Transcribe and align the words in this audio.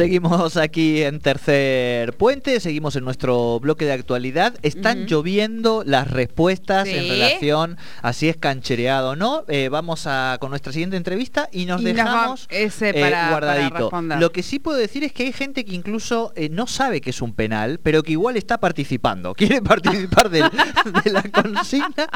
Seguimos 0.00 0.56
aquí 0.56 1.02
en 1.02 1.20
Tercer 1.20 2.14
Puente, 2.14 2.58
seguimos 2.60 2.96
en 2.96 3.04
nuestro 3.04 3.60
bloque 3.60 3.84
de 3.84 3.92
actualidad. 3.92 4.54
Están 4.62 5.04
lloviendo 5.04 5.82
las 5.84 6.10
respuestas 6.10 6.88
en 6.88 7.06
relación 7.06 7.76
a 8.00 8.14
si 8.14 8.30
es 8.30 8.38
canchereado 8.38 9.10
o 9.10 9.16
no. 9.16 9.44
Eh, 9.48 9.68
vamos 9.68 10.06
a 10.06 10.38
con 10.40 10.48
nuestra 10.48 10.72
siguiente 10.72 10.96
entrevista 10.96 11.50
y 11.52 11.66
nos 11.66 11.84
dejamos 11.84 12.46
ese 12.48 12.98
eh, 12.98 13.12
guardadito. 13.28 13.90
Lo 14.18 14.32
que 14.32 14.42
sí 14.42 14.58
puedo 14.58 14.78
decir 14.78 15.04
es 15.04 15.12
que 15.12 15.24
hay 15.24 15.34
gente 15.34 15.66
que 15.66 15.74
incluso 15.74 16.32
eh, 16.34 16.48
no 16.48 16.66
sabe 16.66 17.02
que 17.02 17.10
es 17.10 17.20
un 17.20 17.34
penal, 17.34 17.78
pero 17.82 18.02
que 18.02 18.12
igual 18.12 18.38
está 18.38 18.58
participando. 18.58 19.34
Quiere 19.36 19.60
participar 19.60 20.30
de 20.30 20.40
la 20.40 21.22
consigna, 21.30 22.08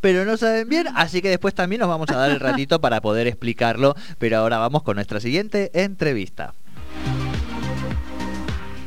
pero 0.00 0.24
no 0.24 0.38
saben 0.38 0.70
bien. 0.70 0.86
Así 0.94 1.20
que 1.20 1.28
después 1.28 1.54
también 1.54 1.80
nos 1.80 1.90
vamos 1.90 2.08
a 2.08 2.16
dar 2.16 2.30
el 2.30 2.40
ratito 2.40 2.80
para 2.80 3.02
poder 3.02 3.26
explicarlo. 3.26 3.94
Pero 4.16 4.38
ahora 4.38 4.56
vamos 4.56 4.82
con 4.82 4.94
nuestra 4.96 5.20
siguiente 5.20 5.70
entrevista. 5.74 6.54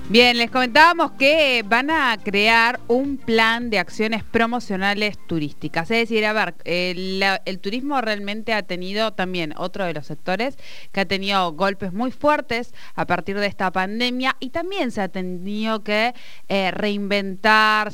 Bien, 0.09 0.37
les 0.37 0.49
comentábamos 0.49 1.11
que 1.19 1.65
van 1.67 1.91
a 1.91 2.17
crear 2.23 2.79
un 2.87 3.17
plan 3.17 3.69
de 3.69 3.77
acciones 3.77 4.23
promocionales 4.23 5.17
turísticas. 5.27 5.91
Es 5.91 6.07
decir, 6.07 6.25
a 6.25 6.31
ver, 6.31 6.55
el, 6.63 7.59
turismo 7.59 7.99
realmente 7.99 8.53
ha 8.53 8.63
tenido 8.63 9.11
también 9.11 9.53
otro 9.57 9.83
de 9.83 9.93
los 9.93 10.05
sectores 10.05 10.55
que 10.93 11.01
ha 11.01 11.05
tenido 11.05 11.51
golpes 11.51 11.91
muy 11.91 12.11
fuertes 12.11 12.73
a 12.95 13.05
partir 13.05 13.37
de 13.37 13.47
esta 13.47 13.69
pandemia 13.73 14.37
y 14.39 14.51
también 14.51 14.91
se 14.91 15.01
ha 15.01 15.09
tenido 15.09 15.83
que 15.83 16.13
eh, 16.47 16.71
reinventar, 16.71 17.91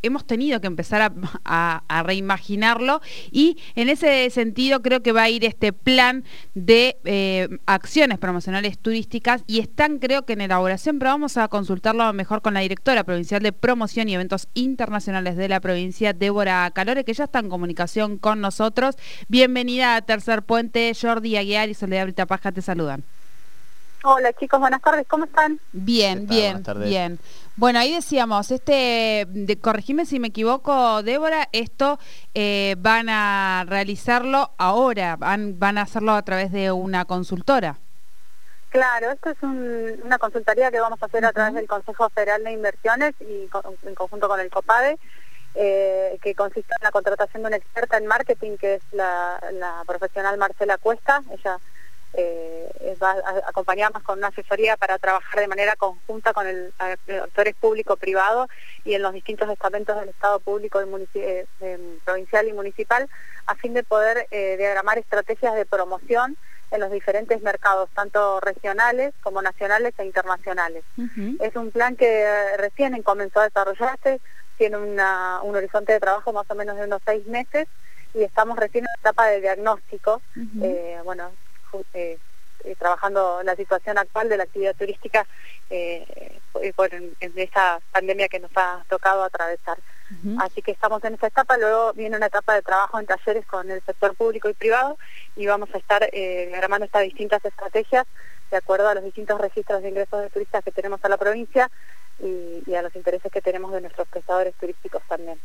hemos 0.00 0.26
tenido 0.26 0.62
que 0.62 0.66
empezar 0.66 1.12
a, 1.44 2.02
reimaginarlo 2.04 3.02
y 3.30 3.58
en 3.74 3.90
ese 3.90 4.30
sentido 4.30 4.80
creo 4.80 5.02
que 5.02 5.12
va 5.12 5.24
a 5.24 5.28
ir 5.28 5.44
este 5.44 5.74
plan 5.74 6.24
de 6.54 6.96
eh, 7.04 7.48
acciones 7.66 8.18
promocionales 8.18 8.78
turísticas 8.78 9.44
y 9.46 9.58
están 9.60 9.98
creo 9.98 10.24
que 10.24 10.32
en 10.32 10.40
el 10.70 10.98
pero 10.98 11.10
vamos 11.10 11.36
a 11.36 11.48
consultarlo 11.48 12.12
mejor 12.12 12.42
con 12.42 12.54
la 12.54 12.60
directora 12.60 13.02
provincial 13.02 13.42
de 13.42 13.52
promoción 13.52 14.08
y 14.08 14.14
eventos 14.14 14.48
internacionales 14.54 15.36
de 15.36 15.48
la 15.48 15.60
provincia, 15.60 16.12
Débora 16.12 16.70
Calore, 16.70 17.04
que 17.04 17.12
ya 17.12 17.24
está 17.24 17.40
en 17.40 17.48
comunicación 17.48 18.18
con 18.18 18.40
nosotros. 18.40 18.96
Bienvenida 19.28 19.96
a 19.96 20.02
Tercer 20.02 20.42
Puente, 20.42 20.92
Jordi 21.00 21.36
Aguiar 21.36 21.68
y 21.68 21.74
Soledad 21.74 22.04
Brita 22.04 22.26
Paja 22.26 22.52
te 22.52 22.62
saludan. 22.62 23.02
Hola 24.04 24.32
chicos, 24.32 24.60
buenas 24.60 24.80
tardes, 24.80 25.06
¿cómo 25.08 25.24
están? 25.24 25.60
Bien, 25.72 26.26
bien, 26.26 26.62
bien. 26.78 27.18
Bueno, 27.56 27.80
ahí 27.80 27.92
decíamos, 27.92 28.50
este, 28.50 29.26
de, 29.28 29.58
corregime 29.58 30.06
si 30.06 30.20
me 30.20 30.28
equivoco, 30.28 31.02
Débora, 31.02 31.48
esto 31.52 31.98
eh, 32.32 32.76
van 32.78 33.08
a 33.10 33.64
realizarlo 33.66 34.52
ahora, 34.56 35.16
van, 35.16 35.58
van 35.58 35.78
a 35.78 35.82
hacerlo 35.82 36.12
a 36.12 36.22
través 36.22 36.52
de 36.52 36.70
una 36.70 37.04
consultora. 37.04 37.78
Claro, 38.70 39.10
esto 39.10 39.30
es 39.30 39.42
una 39.42 40.18
consultoría 40.18 40.70
que 40.70 40.78
vamos 40.78 41.02
a 41.02 41.06
hacer 41.06 41.24
a 41.24 41.32
través 41.32 41.54
del 41.54 41.66
Consejo 41.66 42.08
Federal 42.10 42.44
de 42.44 42.52
Inversiones 42.52 43.14
y 43.18 43.48
en 43.82 43.94
conjunto 43.96 44.28
con 44.28 44.38
el 44.38 44.48
COPADE, 44.48 44.96
eh, 45.56 46.16
que 46.22 46.36
consiste 46.36 46.72
en 46.78 46.84
la 46.84 46.92
contratación 46.92 47.42
de 47.42 47.48
una 47.48 47.56
experta 47.56 47.96
en 47.96 48.06
marketing, 48.06 48.56
que 48.58 48.74
es 48.74 48.82
la, 48.92 49.40
profesional 49.88 50.38
Marcela 50.38 50.78
Cuesta. 50.78 51.20
Ella 51.32 51.58
eh, 52.14 52.96
va 53.02 53.10
a 53.10 53.48
acompañarnos 53.48 54.04
con 54.04 54.18
una 54.18 54.28
asesoría 54.28 54.76
para 54.76 54.98
trabajar 54.98 55.40
de 55.40 55.48
manera 55.48 55.74
conjunta 55.74 56.32
con 56.32 56.46
el 56.46 56.72
actores 56.78 57.56
público-privado 57.56 58.46
y 58.84 58.94
en 58.94 59.02
los 59.02 59.12
distintos 59.12 59.50
estamentos 59.50 59.98
del 59.98 60.10
Estado 60.10 60.38
público 60.38 60.80
eh, 61.14 61.46
provincial 62.04 62.46
y 62.46 62.52
municipal, 62.52 63.10
a 63.46 63.56
fin 63.56 63.74
de 63.74 63.82
poder 63.82 64.28
diagramar 64.30 64.98
estrategias 64.98 65.56
de 65.56 65.66
promoción 65.66 66.36
en 66.70 66.80
los 66.80 66.90
diferentes 66.90 67.42
mercados, 67.42 67.90
tanto 67.94 68.40
regionales 68.40 69.12
como 69.22 69.42
nacionales 69.42 69.92
e 69.98 70.04
internacionales. 70.04 70.84
Es 71.40 71.56
un 71.56 71.70
plan 71.70 71.96
que 71.96 72.22
eh, 72.22 72.56
recién 72.56 73.00
comenzó 73.02 73.40
a 73.40 73.44
desarrollarse, 73.44 74.20
tiene 74.56 74.76
un 74.76 75.56
horizonte 75.56 75.92
de 75.92 76.00
trabajo 76.00 76.32
más 76.32 76.48
o 76.50 76.54
menos 76.54 76.76
de 76.76 76.84
unos 76.84 77.00
seis 77.04 77.26
meses 77.26 77.66
y 78.14 78.22
estamos 78.22 78.58
recién 78.58 78.84
en 78.84 78.88
la 78.94 79.00
etapa 79.00 79.26
de 79.26 79.40
diagnóstico, 79.40 80.20
eh, 80.62 80.98
bueno, 81.04 81.30
eh, 81.94 82.18
trabajando 82.78 83.42
la 83.42 83.56
situación 83.56 83.96
actual 83.98 84.28
de 84.28 84.36
la 84.36 84.44
actividad 84.44 84.76
turística 84.76 85.26
por, 86.76 86.94
en, 86.94 87.14
esa 87.36 87.80
pandemia 87.90 88.28
que 88.28 88.40
nos 88.40 88.50
ha 88.54 88.84
tocado 88.88 89.24
atravesar. 89.24 89.78
Así 90.40 90.60
que 90.60 90.72
estamos 90.72 91.02
en 91.04 91.14
esta 91.14 91.28
etapa, 91.28 91.56
luego 91.56 91.92
viene 91.92 92.16
una 92.16 92.26
etapa 92.26 92.54
de 92.54 92.62
trabajo 92.62 92.98
en 92.98 93.06
talleres 93.06 93.46
con 93.46 93.70
el 93.70 93.80
sector 93.82 94.16
público 94.16 94.48
y 94.48 94.54
privado 94.54 94.98
y 95.36 95.46
vamos 95.46 95.68
a 95.72 95.78
estar 95.78 96.02
eh, 96.12 96.50
estas 96.82 97.02
distintas 97.02 97.44
estrategias 97.44 98.06
de 98.50 98.56
acuerdo 98.56 98.88
a 98.88 98.94
los 98.94 99.04
distintos 99.04 99.40
registros 99.40 99.82
de 99.82 99.88
ingresos 99.90 100.20
de 100.22 100.30
turistas 100.30 100.64
que 100.64 100.72
tenemos 100.72 101.00
a 101.04 101.08
la 101.08 101.16
provincia 101.16 101.70
y, 102.22 102.74
a 102.74 102.82
los 102.82 102.94
intereses 102.94 103.30
que 103.32 103.40
tenemos 103.40 103.72
de 103.72 103.80
nuestros 103.80 104.06
prestadores 104.08 104.54
turísticos 104.54 105.02
también. 105.08 105.38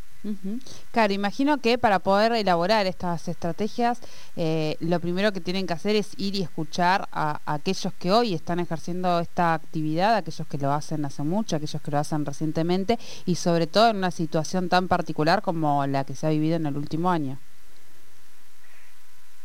Claro, 0.92 1.14
imagino 1.14 1.60
que 1.60 1.78
para 1.78 2.00
poder 2.00 2.32
elaborar 2.34 2.86
estas 2.86 3.28
estrategias, 3.28 4.00
eh, 4.36 4.76
lo 4.80 5.00
primero 5.00 5.32
que 5.32 5.42
tienen 5.42 5.68
que 5.68 5.74
hacer 5.74 5.96
es 5.96 6.14
ir 6.18 6.36
y 6.36 6.44
escuchar 6.44 7.08
a, 7.12 7.42
aquellos 7.46 7.94
que 7.94 8.12
hoy 8.12 8.34
están 8.34 8.60
ejerciendo 8.60 9.20
esta 9.20 9.54
actividad, 9.54 10.16
aquellos 10.16 10.48
que 10.48 10.58
lo 10.58 10.72
hacen 10.72 11.06
hace 11.06 11.24
mucho, 11.24 11.56
aquellos 11.56 11.82
que 11.82 11.92
lo 11.92 11.98
hacen 11.98 12.26
recientemente 12.26 13.00
y 13.26 13.36
sobre 13.36 13.68
todo 13.68 13.90
en 13.90 13.98
una 13.98 14.12
situación 14.12 14.70
tan 14.70 14.88
particular 14.88 15.42
como 15.42 15.86
la 15.88 16.04
que 16.04 16.16
se 16.16 16.28
ha 16.28 16.30
vivido 16.30 16.56
en 16.56 16.66
el 16.66 16.78
último 16.78 17.10
año. 17.10 17.38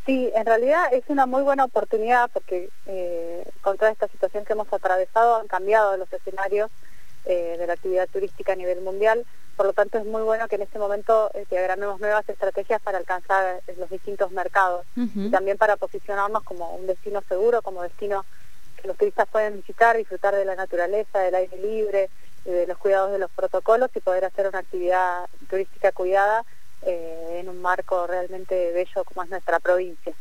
Sí, 0.07 0.31
en 0.35 0.47
realidad 0.47 0.93
es 0.93 1.05
una 1.09 1.27
muy 1.27 1.43
buena 1.43 1.65
oportunidad 1.65 2.31
porque 2.33 2.71
eh, 2.87 3.49
con 3.61 3.77
toda 3.77 3.91
esta 3.91 4.09
situación 4.09 4.45
que 4.45 4.55
hemos 4.55 4.73
atravesado 4.73 5.37
han 5.37 5.47
cambiado 5.47 5.97
los 5.97 6.11
escenarios 6.13 6.71
eh, 7.27 7.57
de 7.59 7.67
la 7.67 7.75
actividad 7.75 8.09
turística 8.09 8.55
a 8.55 8.57
nivel 8.57 8.81
mundial. 8.81 9.27
Por 9.57 9.67
lo 9.67 9.73
tanto, 9.75 9.99
es 9.99 10.07
muy 10.07 10.23
bueno 10.23 10.49
que 10.49 10.55
en 10.57 10.63
este 10.63 10.79
momento 10.79 11.31
eh, 11.35 11.45
diagramemos 11.51 12.01
nuevas 12.01 12.27
estrategias 12.27 12.81
para 12.81 12.97
alcanzar 12.97 13.61
eh, 13.67 13.75
los 13.79 13.91
distintos 13.91 14.31
mercados 14.31 14.87
y 14.97 15.29
también 15.31 15.59
para 15.59 15.77
posicionarnos 15.77 16.43
como 16.45 16.75
un 16.77 16.87
destino 16.87 17.23
seguro, 17.29 17.61
como 17.61 17.83
destino 17.83 18.25
que 18.81 18.89
los 18.89 18.97
turistas 18.97 19.29
pueden 19.29 19.57
visitar, 19.57 19.99
disfrutar 19.99 20.35
de 20.35 20.47
la 20.47 20.57
naturaleza, 20.57 21.19
del 21.19 21.35
aire 21.35 21.59
libre, 21.59 22.11
de 22.47 22.67
los 22.67 22.79
cuidados 22.79 23.13
de 23.13 23.19
los 23.19 23.31
protocolos 23.31 23.91
y 23.95 24.01
poder 24.01 24.25
hacer 24.25 24.49
una 24.49 24.61
actividad 24.61 25.27
turística 25.51 25.93
cuidada 25.93 26.43
en 26.83 27.51
un 27.51 27.61
marco 27.61 28.07
realmente 28.07 28.73
bello 28.73 29.05
como 29.05 29.23
es 29.23 29.29
nuestra 29.29 29.61
provincia. 29.61 30.15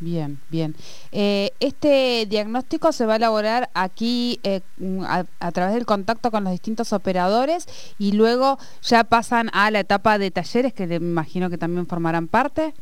Bien, 0.00 0.40
bien. 0.48 0.76
Eh, 1.10 1.50
este 1.58 2.26
diagnóstico 2.26 2.92
se 2.92 3.04
va 3.04 3.14
a 3.14 3.16
elaborar 3.16 3.68
aquí 3.74 4.38
eh, 4.44 4.60
a, 5.08 5.52
través 5.52 5.74
del 5.74 5.86
contacto 5.86 6.30
con 6.30 6.44
los 6.44 6.52
distintos 6.52 6.92
operadores 6.92 7.66
y 7.98 8.12
luego 8.12 8.58
ya 8.82 9.04
pasan 9.04 9.50
a 9.52 9.70
la 9.72 9.80
etapa 9.80 10.18
de 10.18 10.30
talleres 10.30 10.72
que 10.72 10.86
me 10.86 10.96
imagino 10.96 11.50
que 11.50 11.58
también 11.58 11.86
formarán 11.88 12.28
parte. 12.28 12.74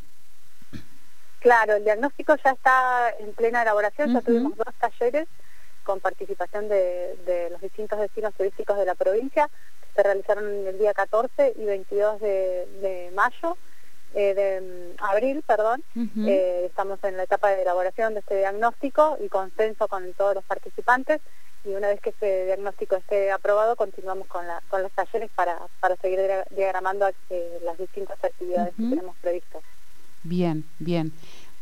Claro, 1.39 1.75
el 1.75 1.83
diagnóstico 1.83 2.35
ya 2.43 2.51
está 2.51 3.09
en 3.19 3.33
plena 3.33 3.63
elaboración, 3.63 4.13
ya 4.13 4.21
tuvimos 4.21 4.55
dos 4.55 4.73
talleres 4.79 5.27
con 5.83 5.99
participación 5.99 6.67
de, 6.69 7.47
los 7.49 7.61
distintos 7.61 7.99
destinos 7.99 8.33
turísticos 8.35 8.77
de 8.77 8.85
la 8.85 8.93
provincia, 8.93 9.49
que 9.81 9.87
se 9.95 10.03
realizaron 10.03 10.45
el 10.67 10.77
día 10.77 10.93
14 10.93 11.53
y 11.55 11.65
22 11.65 12.19
de 12.21 13.11
mayo 13.15 13.57
eh, 14.17 14.33
de 14.33 14.61
mm, 14.61 15.03
abril, 15.03 15.43
perdón, 15.45 15.83
eh, 16.25 16.63
estamos 16.65 16.97
en 17.03 17.17
la 17.17 17.23
etapa 17.23 17.51
de 17.51 17.61
elaboración 17.61 18.15
de 18.15 18.21
este 18.21 18.39
diagnóstico 18.39 19.15
y 19.23 19.29
consenso 19.29 19.87
con 19.87 20.11
todos 20.13 20.33
los 20.33 20.43
participantes 20.43 21.21
y 21.63 21.69
una 21.75 21.89
vez 21.89 22.01
que 22.01 22.09
este 22.09 22.45
diagnóstico 22.45 22.95
esté 22.95 23.31
aprobado 23.31 23.75
continuamos 23.75 24.27
con, 24.27 24.47
la, 24.47 24.63
con 24.69 24.81
los 24.81 24.91
talleres 24.93 25.29
para, 25.35 25.59
para 25.79 25.95
seguir 25.97 26.19
diagramando 26.49 27.07
eh, 27.29 27.59
las 27.63 27.77
distintas 27.77 28.17
actividades 28.23 28.73
que 28.75 28.89
tenemos 28.89 29.15
previstas. 29.17 29.61
Bien, 30.23 30.65
bien. 30.79 31.13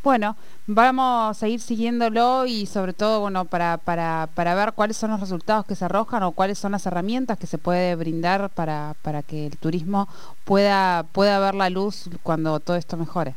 Bueno, 0.06 0.38
vamos 0.68 1.42
a 1.42 1.48
ir 1.48 1.58
siguiéndolo 1.58 2.46
y 2.46 2.66
sobre 2.66 2.92
todo, 2.92 3.18
bueno, 3.18 3.44
para, 3.44 3.76
para, 3.76 4.28
para 4.36 4.54
ver 4.54 4.72
cuáles 4.72 4.96
son 4.96 5.10
los 5.10 5.18
resultados 5.18 5.66
que 5.66 5.74
se 5.74 5.84
arrojan 5.84 6.22
o 6.22 6.30
cuáles 6.30 6.60
son 6.60 6.70
las 6.70 6.86
herramientas 6.86 7.40
que 7.40 7.48
se 7.48 7.58
puede 7.58 7.96
brindar 7.96 8.50
para, 8.50 8.94
para 9.02 9.24
que 9.24 9.46
el 9.46 9.58
turismo 9.58 10.06
pueda, 10.44 11.06
pueda 11.12 11.40
ver 11.40 11.56
la 11.56 11.70
luz 11.70 12.08
cuando 12.22 12.60
todo 12.60 12.76
esto 12.76 12.96
mejore. 12.96 13.34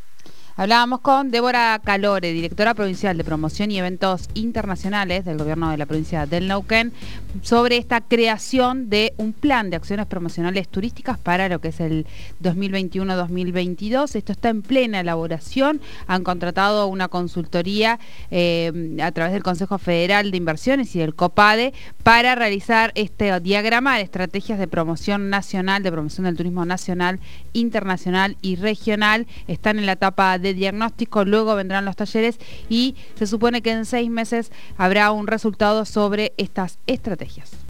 Hablábamos 0.61 1.01
con 1.01 1.31
Débora 1.31 1.81
Calore, 1.83 2.33
directora 2.33 2.75
provincial 2.75 3.17
de 3.17 3.23
promoción 3.23 3.71
y 3.71 3.79
eventos 3.79 4.29
internacionales 4.35 5.25
del 5.25 5.39
gobierno 5.39 5.71
de 5.71 5.77
la 5.77 5.87
provincia 5.87 6.27
del 6.27 6.47
Neuquén, 6.47 6.93
sobre 7.41 7.77
esta 7.77 7.99
creación 8.01 8.87
de 8.87 9.11
un 9.17 9.33
plan 9.33 9.71
de 9.71 9.77
acciones 9.77 10.05
promocionales 10.05 10.67
turísticas 10.67 11.17
para 11.17 11.49
lo 11.49 11.59
que 11.61 11.69
es 11.69 11.79
el 11.79 12.05
2021-2022. 12.43 14.15
Esto 14.15 14.31
está 14.31 14.49
en 14.49 14.61
plena 14.61 14.99
elaboración. 14.99 15.81
Han 16.05 16.23
contratado 16.23 16.85
una 16.85 17.07
consultoría 17.07 17.99
eh, 18.29 18.97
a 19.01 19.11
través 19.13 19.33
del 19.33 19.41
Consejo 19.41 19.79
Federal 19.79 20.29
de 20.29 20.37
Inversiones 20.37 20.95
y 20.95 20.99
del 20.99 21.15
COPADE 21.15 21.73
para 22.03 22.35
realizar 22.35 22.91
este 22.93 23.39
diagrama 23.39 23.97
de 23.97 24.03
estrategias 24.03 24.59
de 24.59 24.67
promoción 24.67 25.31
nacional, 25.31 25.81
de 25.81 25.91
promoción 25.91 26.25
del 26.25 26.37
turismo 26.37 26.65
nacional, 26.65 27.19
internacional 27.53 28.37
y 28.43 28.57
regional. 28.57 29.25
Están 29.47 29.79
en 29.79 29.87
la 29.87 29.93
etapa 29.93 30.37
diagnóstico, 30.53 31.25
luego 31.25 31.55
vendrán 31.55 31.85
los 31.85 31.95
talleres 31.95 32.39
y 32.69 32.95
se 33.15 33.27
supone 33.27 33.61
que 33.61 33.71
en 33.71 33.85
seis 33.85 34.09
meses 34.09 34.51
habrá 34.77 35.11
un 35.11 35.27
resultado 35.27 35.85
sobre 35.85 36.33
estas 36.37 36.79
estrategias. 36.87 37.51